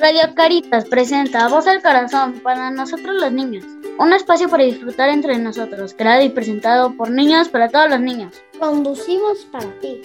[0.00, 3.64] Radio Caritas presenta Voz al Corazón para nosotros los niños.
[3.98, 8.34] Un espacio para disfrutar entre nosotros, creado y presentado por niños para todos los niños.
[8.58, 10.00] Conducimos para ti.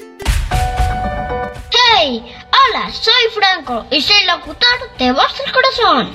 [1.96, 2.26] ¡Hey!
[2.52, 6.14] Hola, soy Franco y soy locutor de Voz al Corazón.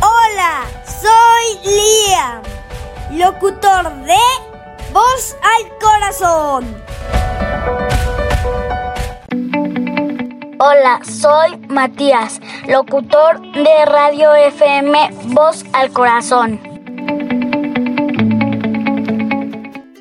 [0.00, 2.42] Hola, soy Liam,
[3.10, 4.18] locutor de
[4.90, 6.82] Voz al Corazón.
[10.64, 16.60] Hola, soy Matías, locutor de Radio FM Voz al Corazón.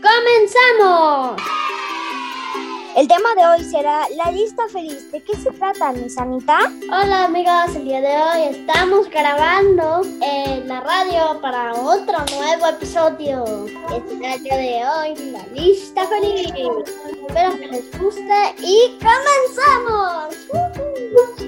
[0.03, 1.41] ¡Comenzamos!
[2.95, 5.09] El tema de hoy será la lista feliz.
[5.11, 6.59] ¿De qué se trata, Miss Anita?
[6.91, 13.45] Hola amigos, el día de hoy estamos grabando en la radio para otro nuevo episodio.
[13.95, 16.51] El día de hoy la lista feliz.
[17.27, 20.35] Espero que les guste y comenzamos.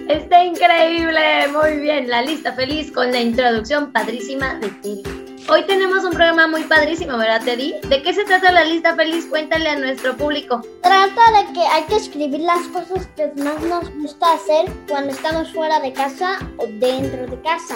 [0.08, 5.33] Está increíble, muy bien, la lista feliz con la introducción padrísima de Teddy.
[5.50, 7.76] Hoy tenemos un programa muy padrísimo, ¿verdad, Teddy?
[7.90, 9.26] ¿De qué se trata la lista feliz?
[9.26, 10.62] Cuéntale a nuestro público.
[10.82, 15.52] Trata de que hay que escribir las cosas que más nos gusta hacer cuando estamos
[15.52, 17.76] fuera de casa o dentro de casa.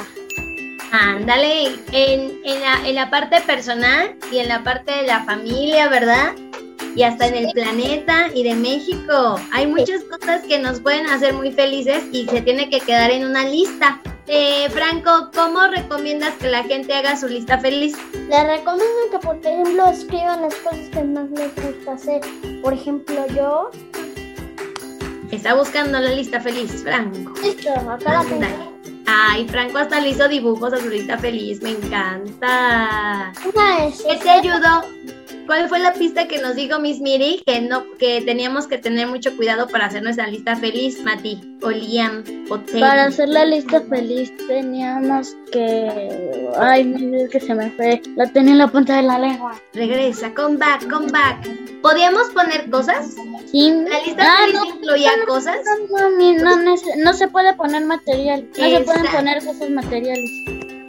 [0.91, 5.89] Ándale, en, en, la, en la parte personal y en la parte de la familia,
[5.89, 6.33] ¿verdad?
[6.95, 9.39] Y hasta en el planeta y de México.
[9.51, 13.25] Hay muchas cosas que nos pueden hacer muy felices y se tiene que quedar en
[13.25, 13.99] una lista.
[14.29, 17.95] Eh, Franco, ¿cómo recomiendas que la gente haga su lista feliz?
[18.13, 22.21] Les recomiendo que, por ejemplo, escriban las cosas que más les gusta hacer.
[22.61, 23.71] Por ejemplo, yo.
[25.31, 27.33] Está buscando la lista feliz, Franco.
[27.41, 28.73] Listo, acá la tengo.
[29.05, 33.31] Ay, Franco hasta le hizo dibujos a su lista feliz, me encanta.
[33.45, 34.81] Una ¿Qué te ayudó?
[35.47, 39.07] ¿Cuál fue la pista que nos dijo Miss Miri que no que teníamos que tener
[39.07, 41.39] mucho cuidado para hacer nuestra lista feliz, Mati?
[41.61, 42.81] O Liam, o Teddy?
[42.81, 46.49] Para hacer la lista feliz teníamos que...
[46.59, 48.01] Ay, mire que se me fue.
[48.17, 49.59] La tenía en la punta de la lengua.
[49.73, 51.47] Regresa, come back, come back.
[51.81, 53.15] ¿Podíamos poner cosas?
[53.49, 53.71] Sí.
[53.87, 55.57] ¿La lista Ah, feliz no, incluía no, cosas?
[55.89, 58.45] No, no, no, no se- puede poner material.
[58.49, 59.11] No se pueden Exacto.
[59.15, 60.29] poner cosas materiales.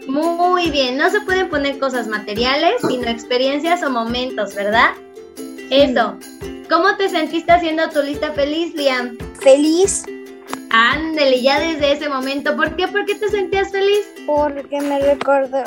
[0.09, 4.91] Muy bien, no se pueden poner cosas materiales, sino experiencias o momentos, ¿verdad?
[5.71, 6.17] Eso.
[6.69, 9.17] ¿Cómo te sentiste haciendo tu lista feliz, Liam?
[9.41, 10.05] Feliz
[10.71, 12.55] Ándele, ya desde ese momento.
[12.55, 12.89] ¿Por qué?
[12.89, 14.07] ¿Por qué te sentías feliz?
[14.27, 15.65] porque me recordó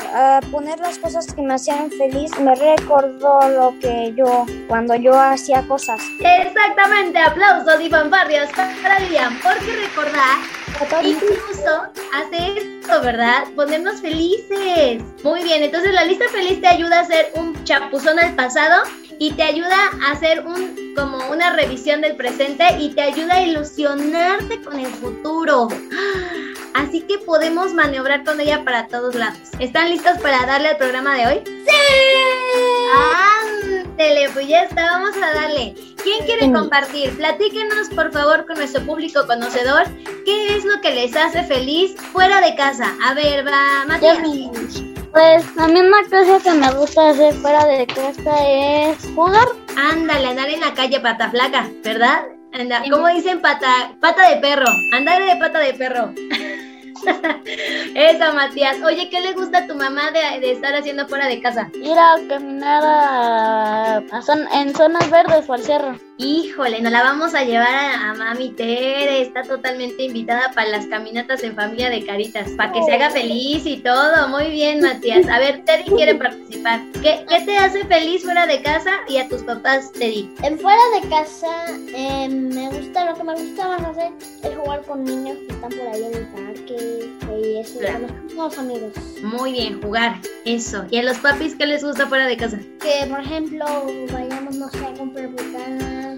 [0.51, 2.29] poner las cosas que me hacían feliz.
[2.39, 5.99] Me recordó lo que yo cuando yo hacía cosas.
[6.19, 10.37] Exactamente, aplausos y fanfarrias para Liam, porque recordar
[11.03, 11.83] incluso
[12.13, 13.43] hace esto, ¿verdad?
[13.55, 15.03] Ponernos felices.
[15.23, 18.83] Muy bien, entonces la lista feliz te ayuda a hacer un chapuzón al pasado
[19.19, 23.41] y te ayuda a hacer un como una revisión del presente y te ayuda a
[23.41, 25.67] ilusionarte con el futuro.
[26.73, 29.49] Así que podemos maniobrar con ella para todos lados.
[29.59, 31.43] ¿Están listos para darle al programa de hoy?
[34.01, 35.75] Ándele, pues ya está, vamos a darle.
[36.01, 37.15] ¿Quién quiere compartir?
[37.17, 39.83] Platíquenos, por favor, con nuestro público conocedor,
[40.25, 42.95] ¿qué es lo que les hace feliz fuera de casa?
[43.05, 44.17] A ver, va, Matías.
[45.11, 49.47] Pues a mí una cosa que me gusta hacer fuera de casa es jugar.
[49.77, 52.23] Ándale, andar en la calle pata flaca, ¿verdad?
[52.53, 54.65] Anda, ¿Cómo dicen pata, pata de perro?
[54.93, 56.11] Andar de pata de perro.
[57.95, 58.77] Eso, Matías.
[58.83, 61.69] Oye, ¿qué le gusta a tu mamá de, estar haciendo fuera de casa?
[61.73, 64.03] Ir a caminar a,
[64.53, 66.10] en zonas verdes o al cerro.
[66.23, 69.21] Híjole, nos la vamos a llevar a, a mami Tere.
[69.23, 73.65] Está totalmente invitada para las caminatas en familia de Caritas, para que se haga feliz
[73.65, 74.27] y todo.
[74.27, 75.27] Muy bien, Matías.
[75.27, 76.81] A ver, Teddy quiere participar.
[77.01, 80.29] ¿Qué, qué te hace feliz fuera de casa y a tus papás, Teddy?
[80.43, 81.65] En fuera de casa,
[81.95, 84.11] eh, me gusta, lo que me gusta más hacer
[84.43, 87.09] es jugar con niños que están por ahí en el parque
[87.43, 88.05] y eso, Claro.
[88.27, 88.91] con los amigos.
[89.23, 90.19] Muy bien, jugar.
[90.45, 90.85] Eso.
[90.91, 92.59] ¿Y a los papis qué les gusta fuera de casa?
[92.79, 93.65] Que, por ejemplo,
[94.11, 96.10] vayamos, no sé, a comprar botanas.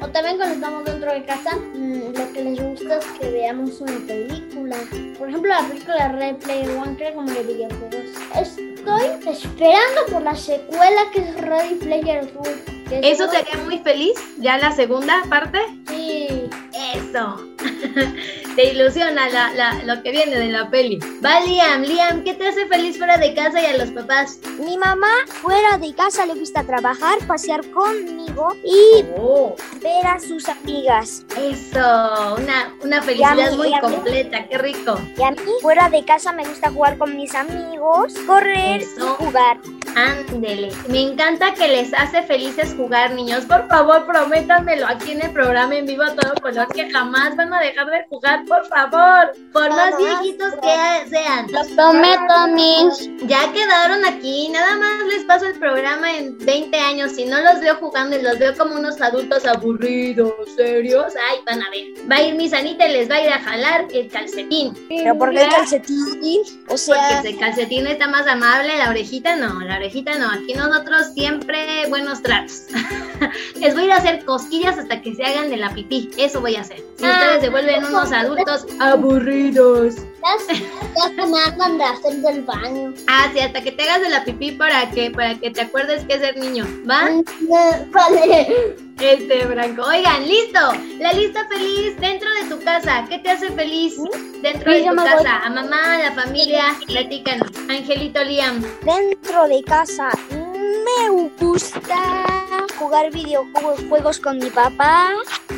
[0.00, 3.80] O también cuando estamos dentro de casa, mm, lo que les gusta es que veamos
[3.80, 4.76] una película.
[5.18, 7.94] Por ejemplo, la película Red Player One, es como de videojuegos.
[8.34, 12.24] Estoy esperando por la secuela que es Ready Player
[12.90, 14.14] es ¿Eso te haría muy feliz?
[14.38, 15.58] ¿Ya la segunda parte?
[15.88, 16.48] Sí.
[16.94, 17.44] Eso.
[18.56, 20.98] te ilusiona la, la, lo que viene de la peli.
[21.24, 24.38] Va Liam, Liam, ¿qué te hace feliz fuera de casa y a los papás?
[24.58, 30.48] Mi mamá fuera de casa le gusta trabajar, pasear conmigo y Oh, ver a sus
[30.48, 31.24] amigas.
[31.38, 34.98] eso, una, una felicidad muy completa, qué rico.
[35.16, 39.16] Y a mí fuera de casa me gusta jugar con mis amigos, correr Eso.
[39.20, 39.58] y jugar.
[39.94, 40.70] Ándele.
[40.88, 43.44] Me encanta que les hace felices jugar, niños.
[43.46, 47.52] Por favor, prométanmelo aquí en el programa en vivo a todo color que jamás van
[47.54, 49.32] a dejar de jugar, por favor.
[49.52, 51.46] Por más viejitos que sean.
[51.50, 53.10] Lo prometo, mis.
[53.28, 54.48] Ya quedaron aquí.
[54.50, 57.12] Nada más les paso el programa en 20 años.
[57.12, 61.62] Si no los veo jugando y los veo como unos adultos aburridos, serios, ay, van
[61.62, 62.10] a ver.
[62.10, 64.74] Va a ir mi sanita y les va a ir a jalar el calcetín.
[64.88, 66.42] Pero ¿por qué el calcetín?
[66.68, 70.30] O sea, Porque el calcetín está más amable, la orejita no, la orejita no.
[70.30, 72.62] Aquí nosotros siempre buenos tratos.
[73.56, 76.10] Les voy a ir a hacer cosquillas hasta que se hagan de la pipí.
[76.18, 76.78] Eso voy a hacer.
[76.98, 78.35] Si Ah, ustedes se vuelven unos adultos
[78.80, 79.94] aburridos.
[79.96, 80.54] Ya,
[80.96, 82.92] ya se me andan de hacer del baño.
[83.06, 86.04] Ah, sí, hasta que te hagas de la pipí para que, para que te acuerdes
[86.04, 86.66] que es ser niño.
[86.88, 87.10] ¿Va?
[87.10, 88.74] Mm, Vale.
[89.00, 89.82] Este, Branco.
[89.82, 90.58] Oigan, listo.
[90.98, 93.04] La lista feliz dentro de tu casa.
[93.08, 93.94] ¿Qué te hace feliz
[94.42, 95.16] dentro Sí, de tu casa?
[95.16, 95.26] voy.
[95.44, 96.64] A mamá, a la familia.
[96.86, 97.50] Platícanos.
[97.68, 98.62] Angelito Liam.
[98.84, 100.08] dentro de casa
[100.40, 101.96] me gusta
[102.78, 105.10] jugar videojuegos con mi papá,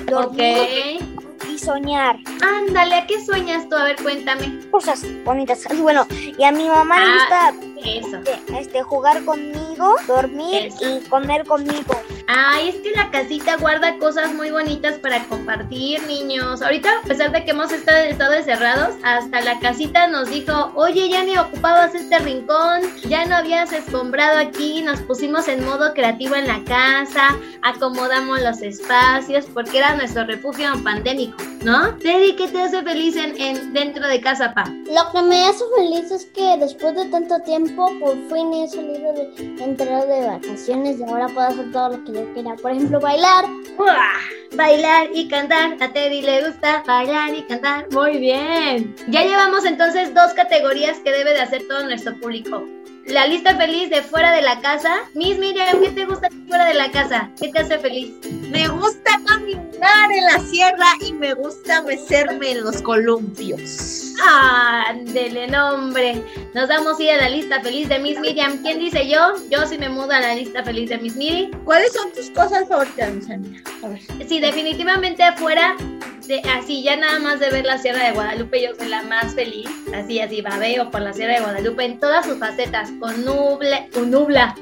[0.07, 1.18] dormir Ok.
[1.59, 2.19] Y soñar.
[2.43, 3.77] Ándale, ¿a qué sueñas tú?
[3.77, 4.61] A ver, cuéntame.
[4.71, 5.67] Cosas bonitas.
[5.73, 6.07] Y bueno,
[6.39, 7.05] y a mi mamá Ah.
[7.05, 8.17] le gusta Eso.
[8.19, 10.99] este, este, jugar conmigo, dormir Eso.
[10.99, 11.95] y comer conmigo.
[12.31, 16.61] Ay, es que la casita guarda cosas muy bonitas para compartir, niños.
[16.61, 21.09] Ahorita, a pesar de que hemos estado, estado encerrados, hasta la casita nos dijo, oye,
[21.09, 26.35] ya ni ocupabas este rincón, ya no habías escombrado aquí, nos pusimos en modo creativo
[26.35, 31.95] en la casa, acomodamos los espacios, porque era nuestro refugio pandémico, ¿no?
[31.97, 34.65] Teddy, ¿qué te hace feliz en, en- dentro de casa, pa?
[34.69, 39.13] Lo que me hace feliz es que después de tanto tiempo, por fin he salido
[39.13, 42.57] de entrado de vacaciones y ahora puedo hacer todo lo que yo quiera.
[42.57, 43.45] Por ejemplo, bailar.
[43.79, 44.57] ¡Uah!
[44.57, 45.77] Bailar y cantar.
[45.81, 47.87] A Teddy le gusta bailar y cantar.
[47.93, 48.95] Muy bien.
[49.09, 52.65] Ya llevamos entonces dos categorías que debe de hacer todo nuestro público.
[53.07, 54.97] La lista feliz de fuera de la casa.
[55.15, 57.31] Miss Miriam, ¿qué te gusta fuera de la casa?
[57.41, 58.13] ¿Qué te hace feliz?
[58.51, 64.15] Me gusta caminar en la sierra y me gusta mecerme en los columpios.
[64.89, 66.23] Ándele, nombre.
[66.55, 68.61] Nos damos ir a la lista feliz de Miss Miriam.
[68.63, 69.35] ¿Quién dice yo?
[69.51, 71.51] Yo sí me mudo a la lista feliz de Miss Miri.
[71.65, 73.63] ¿Cuáles son tus cosas favoritas, mis amigas?
[73.83, 74.01] A ver.
[74.29, 75.77] Sí, definitivamente afuera,
[76.27, 79.35] de, así ya nada más de ver la Sierra de Guadalupe, yo soy la más
[79.35, 79.69] feliz.
[79.95, 84.11] Así, así, babeo por la Sierra de Guadalupe en todas sus facetas, con nubla, con
[84.11, 84.55] nubla.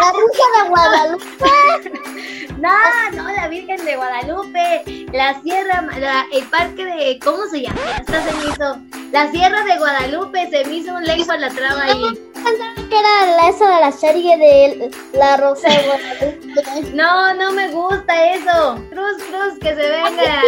[0.00, 2.04] La Virgen de Guadalupe.
[2.58, 2.72] No,
[3.14, 7.78] no, la Virgen de Guadalupe, la Sierra, la- el parque de, ¿cómo se llama?
[8.04, 8.78] Se me hizo,
[9.12, 12.18] la Sierra de Guadalupe, se me hizo un lengua la traba ahí.
[12.44, 16.38] Pensaba que era la- esa de la serie de La Rosa de Guadalupe.
[16.94, 18.80] No, no me gusta eso.
[18.90, 20.40] Cruz, cruz, que se venga la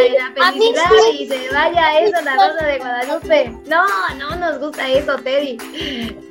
[0.52, 3.52] felicidad y se vaya eso, la rosa de Guadalupe.
[3.66, 3.84] No,
[4.18, 5.56] no nos gusta eso, Teddy.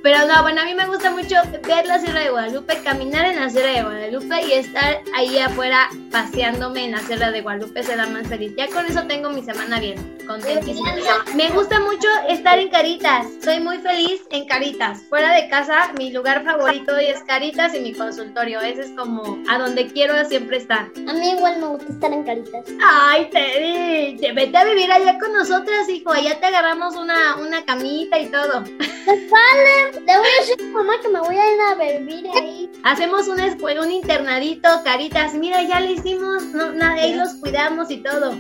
[0.04, 1.36] Pero no, bueno, a mí me gusta mucho
[1.66, 5.88] ver la Sierra de Guadalupe, caminar en la Sierra de Guadalupe y estar ahí afuera
[6.12, 8.52] paseándome en la Sierra de Guadalupe, será más feliz.
[8.58, 10.94] Ya con eso tengo mi semana bien, contentísima.
[11.36, 15.00] Me gusta mucho estar en Caritas, soy muy feliz en Caritas.
[15.10, 15.59] Fuera de casa,
[15.98, 18.62] mi lugar favorito es Caritas y mi consultorio.
[18.62, 20.90] Ese es como a donde quiero siempre estar.
[21.08, 22.66] A mí igual me gusta estar en caritas.
[22.86, 26.12] Ay, Teddy, te- vete a vivir allá con nosotras, hijo.
[26.12, 28.64] Allá te agarramos una, una camita y todo.
[28.64, 32.70] Le voy a decir a mamá que me voy a ir a vivir ahí.
[32.84, 35.34] Hacemos una escuela, un internadito, Caritas.
[35.34, 38.34] Mira, ya le hicimos, no, nada, ahí los cuidamos y todo.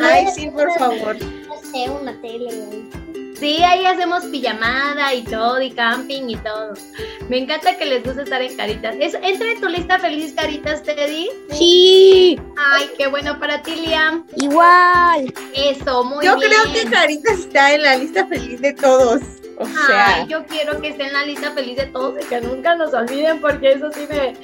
[0.00, 1.16] Ay, sí, por favor.
[1.20, 2.90] No sé, una tele ahí.
[3.38, 6.72] Sí, ahí hacemos pijamada y todo, y camping y todo.
[7.28, 8.94] Me encanta que les guste estar en Caritas.
[8.98, 11.28] ¿Es, ¿Entra en tu lista feliz, Caritas, Teddy?
[11.50, 14.26] Sí, Ay, qué bueno para ti, Liam.
[14.36, 15.32] igual.
[15.54, 16.50] Eso, muy Yo bien.
[16.50, 19.20] creo que Caritas está en la lista feliz de todos.
[19.58, 22.40] O sea, Ay, yo quiero que esté en la lista feliz de todos y que
[22.40, 24.36] nunca nos olviden porque eso sí me,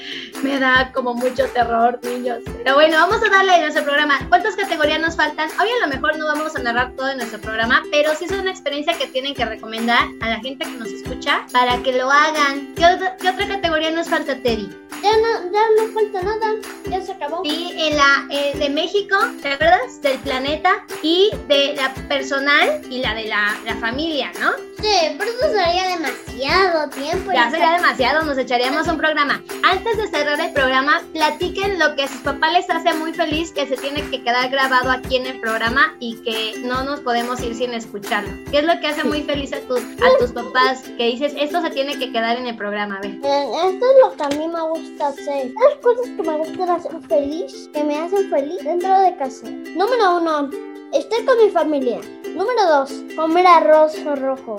[0.42, 2.38] me da como mucho terror, niños.
[2.62, 4.19] Pero bueno, vamos a darle a nuestro programa.
[4.28, 5.50] ¿Cuántas categorías nos faltan?
[5.61, 8.33] Hoy a lo mejor no vamos a narrar todo en nuestro programa, pero sí es
[8.33, 12.11] una experiencia que tienen que recomendar a la gente que nos escucha para que lo
[12.11, 12.75] hagan.
[12.75, 14.69] ¿Qué otra, qué otra categoría nos falta, Teddy?
[15.02, 16.54] Ya no, ya no falta nada.
[16.88, 17.42] ya se acabó.
[17.45, 20.00] Y en la eh, de México, ¿te acuerdas?
[20.00, 24.52] Del planeta y de la personal y la de la, la familia, ¿no?
[24.81, 27.32] Sí, pero eso sería demasiado tiempo.
[27.32, 29.42] Ya sería demasiado, nos echaríamos un programa.
[29.62, 33.52] Antes de cerrar el programa, platiquen lo que a sus papás les hace muy feliz,
[33.52, 37.40] que se tiene que quedar grabado aquí en el programa y que no nos podemos
[37.40, 38.30] ir sin escucharlo.
[38.50, 40.82] ¿Qué es lo que hace muy feliz a, tu- a tus papás?
[40.97, 43.12] Que dices, esto se tiene que quedar en el programa, a ver.
[43.12, 45.52] Eh, Esto es lo que a mí me gusta hacer.
[45.54, 49.47] Las cosas que me gustan hacer feliz, que me hacen feliz dentro de casa.
[49.49, 50.50] Número uno,
[50.92, 52.00] estar con mi familia.
[52.35, 54.57] Número dos, comer arroz rojo.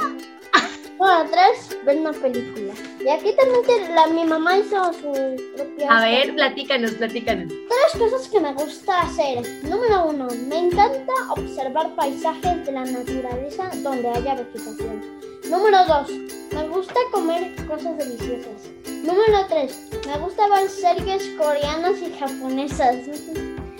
[1.00, 2.74] Número tres, ver una película.
[3.04, 5.12] Y aquí también la, mi mamá hizo su
[5.56, 5.90] propia...
[5.90, 7.50] A ver, platícanos, platícanos.
[7.50, 9.42] Tres cosas que me gusta hacer.
[9.64, 15.02] Número uno, me encanta observar paisajes de la naturaleza donde haya vegetación.
[15.50, 16.10] Número dos,
[16.54, 18.70] me gusta comer cosas deliciosas.
[19.04, 22.96] Número tres, me gusta ver series coreanas y japonesas.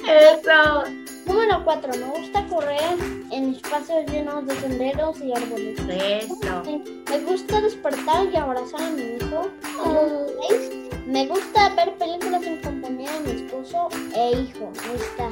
[0.06, 0.84] Eso.
[1.26, 2.98] Número cuatro, me gusta correr
[3.32, 5.80] en espacios llenos de senderos y árboles.
[5.90, 6.64] Eso.
[7.10, 9.50] Me gusta despertar y abrazar a mi hijo.
[9.78, 10.70] Número seis,
[11.06, 14.72] Me gusta ver películas en compañía de mi esposo e hijo.
[14.84, 15.30] Ahí está.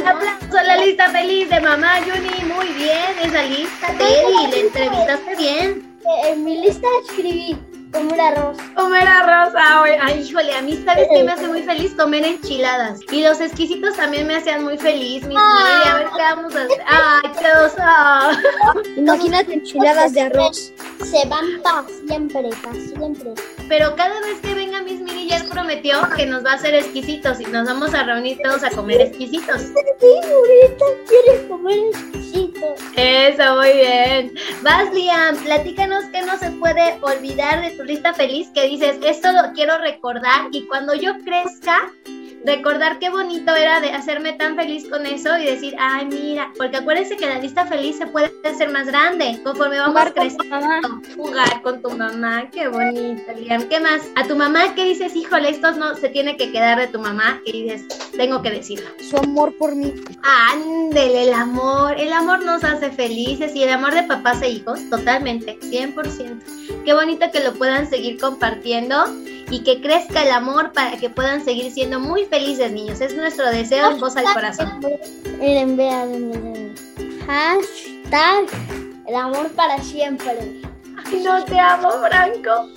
[0.00, 2.52] Un aplauso a la lista feliz de mamá Juni.
[2.52, 4.50] Muy bien, esa lista, Teddy.
[4.50, 5.98] Le entrevistaste bien.
[6.04, 7.56] Eh, En mi lista escribí
[7.96, 8.56] comer arroz.
[8.74, 13.00] Comer arroz, ay, ay, híjole, a mí sabes que me hace muy feliz comer enchiladas.
[13.10, 16.62] Y los exquisitos también me hacían muy feliz, mis Miri, a ver qué vamos a
[16.62, 16.82] hacer.
[16.86, 18.42] Ay, qué osa.
[18.96, 20.72] Imagínate enchiladas de arroz.
[21.04, 23.34] Se van para siempre, para siempre.
[23.68, 27.40] Pero cada vez que venga Miss Miri ya prometió que nos va a hacer exquisitos
[27.40, 29.62] y nos vamos a reunir todos a comer exquisitos.
[29.62, 32.74] Sí, ahorita quiere comer exquisito.
[32.96, 34.34] Eso, muy bien.
[34.62, 39.32] Vas, Liam, platícanos que no se puede olvidar de tu lista feliz que dices, esto
[39.32, 41.78] lo quiero recordar y cuando yo crezca,
[42.46, 46.76] recordar qué bonito era de hacerme tan feliz con eso y decir, ay, mira, porque
[46.76, 50.56] acuérdense que la lista feliz se puede hacer más grande conforme vamos Jugar con creciendo.
[50.60, 51.02] mamá.
[51.16, 53.68] Jugar con tu mamá, qué bonito, Liam.
[53.68, 54.02] ¿Qué más?
[54.14, 55.16] A tu mamá, ¿qué dices?
[55.16, 57.40] Híjole, esto no se tiene que quedar de tu mamá.
[57.44, 57.86] ¿Qué dices?
[58.16, 58.86] Tengo que decirlo.
[59.10, 59.92] Su amor por mí.
[60.52, 61.98] Ándele, el amor.
[61.98, 66.84] El amor nos hace felices y el amor de papás e hijos, totalmente, 100%.
[66.84, 69.04] Qué bonito que lo puedan seguir compartiendo
[69.50, 72.35] y que crezca el amor para que puedan seguir siendo muy felices,
[72.72, 73.00] niños.
[73.00, 74.80] Es nuestro deseo en voz al corazón.
[75.38, 76.74] Miren, vean.
[77.26, 78.46] Hashtag
[79.06, 80.65] el amor para siempre.
[81.12, 82.68] No te amo, Franco.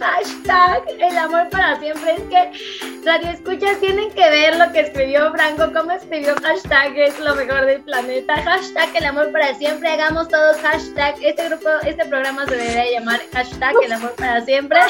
[0.00, 2.14] Hashtag el amor para siempre.
[2.14, 7.18] Es que Radio Escuchas tienen que ver lo que escribió Franco, cómo escribió hashtag es
[7.18, 8.42] lo mejor del planeta.
[8.42, 9.90] Hashtag el amor para siempre.
[9.90, 11.16] Hagamos todos hashtag.
[11.22, 14.80] Este grupo, este programa se debería llamar hashtag el amor para siempre.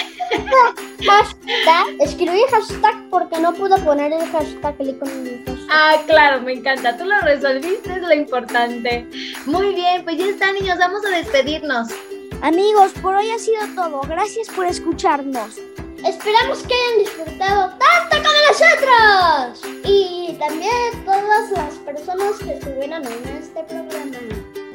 [1.07, 4.99] Hashtag, escribí hashtag porque no pude poner el hashtag el.
[5.71, 6.97] Ah, claro, me encanta.
[6.97, 9.07] Tú lo resolviste, es lo importante.
[9.47, 10.79] Muy bien, pues ya está, niños.
[10.79, 11.89] Vamos a despedirnos.
[12.41, 14.01] Amigos, por hoy ha sido todo.
[14.03, 15.59] Gracias por escucharnos.
[16.07, 19.75] Esperamos que hayan disfrutado tanto como nosotros.
[19.85, 24.19] Y también todas las personas que estuvieron en este programa.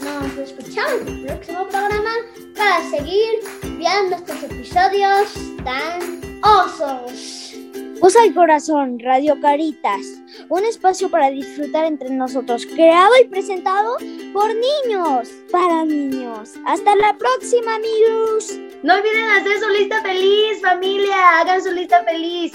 [0.02, 2.12] Nos escuchamos en el próximo programa
[2.58, 3.40] para seguir
[3.78, 7.54] viendo estos episodios tan osos.
[8.02, 10.23] Voz al corazón, Radio Caritas.
[10.50, 13.98] Un espacio para disfrutar entre nosotros, creado y presentado
[14.34, 16.54] por niños, para niños.
[16.66, 18.58] Hasta la próxima, amigos.
[18.84, 21.40] No olviden hacer su lista feliz, familia.
[21.40, 22.54] Hagan su lista feliz.